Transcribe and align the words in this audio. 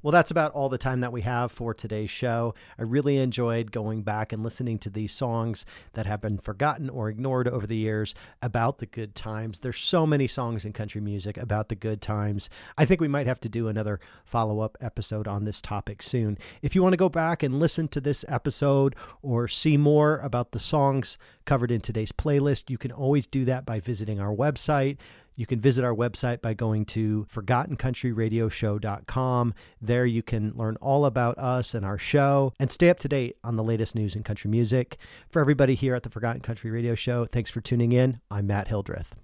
Well, 0.00 0.12
that's 0.12 0.30
about 0.30 0.52
all 0.52 0.68
the 0.68 0.78
time 0.78 1.00
that 1.00 1.10
we 1.10 1.22
have 1.22 1.50
for 1.50 1.74
today's 1.74 2.08
show. 2.08 2.54
I 2.78 2.82
really 2.82 3.16
enjoyed 3.16 3.72
going 3.72 4.02
back 4.02 4.32
and 4.32 4.44
listening 4.44 4.78
to 4.80 4.90
these 4.90 5.12
songs 5.12 5.66
that 5.94 6.06
have 6.06 6.20
been 6.20 6.38
forgotten 6.38 6.88
or 6.88 7.08
ignored 7.08 7.48
over 7.48 7.66
the 7.66 7.76
years 7.76 8.14
about 8.40 8.78
the 8.78 8.86
good 8.86 9.16
times. 9.16 9.58
There's 9.58 9.80
so 9.80 10.06
many 10.06 10.28
songs 10.28 10.64
in 10.64 10.72
country 10.72 11.00
music 11.00 11.36
about 11.36 11.68
the 11.68 11.74
good 11.74 12.00
times. 12.00 12.48
I 12.76 12.84
think 12.84 13.00
we 13.00 13.08
might 13.08 13.26
have 13.26 13.40
to 13.40 13.48
do 13.48 13.66
another 13.66 13.98
follow 14.24 14.60
up 14.60 14.78
episode 14.80 15.26
on 15.26 15.44
this 15.44 15.60
topic 15.60 16.00
soon. 16.00 16.38
If 16.62 16.76
you 16.76 16.82
want 16.82 16.92
to 16.92 16.98
go 16.98 17.08
back 17.08 17.42
and 17.42 17.58
listen 17.58 17.88
to 17.88 18.00
this 18.00 18.24
episode 18.28 18.94
or 19.20 19.48
see 19.48 19.76
more 19.76 20.18
about 20.18 20.52
the 20.52 20.60
songs 20.60 21.18
covered 21.44 21.72
in 21.72 21.80
today's 21.80 22.12
playlist, 22.12 22.70
you 22.70 22.78
can 22.78 22.92
always 22.92 23.26
do 23.26 23.44
that 23.46 23.66
by 23.66 23.80
visiting 23.80 24.20
our 24.20 24.34
website. 24.34 24.96
You 25.38 25.46
can 25.46 25.60
visit 25.60 25.84
our 25.84 25.94
website 25.94 26.42
by 26.42 26.54
going 26.54 26.84
to 26.86 27.24
forgottencountryradioshow.com. 27.32 29.54
There 29.80 30.04
you 30.04 30.24
can 30.24 30.52
learn 30.56 30.74
all 30.80 31.06
about 31.06 31.38
us 31.38 31.74
and 31.74 31.86
our 31.86 31.96
show 31.96 32.52
and 32.58 32.72
stay 32.72 32.90
up 32.90 32.98
to 32.98 33.08
date 33.08 33.36
on 33.44 33.54
the 33.54 33.62
latest 33.62 33.94
news 33.94 34.16
in 34.16 34.24
country 34.24 34.50
music. 34.50 34.98
For 35.30 35.40
everybody 35.40 35.76
here 35.76 35.94
at 35.94 36.02
the 36.02 36.10
Forgotten 36.10 36.40
Country 36.40 36.72
Radio 36.72 36.96
Show, 36.96 37.26
thanks 37.26 37.50
for 37.50 37.60
tuning 37.60 37.92
in. 37.92 38.18
I'm 38.32 38.48
Matt 38.48 38.66
Hildreth. 38.66 39.14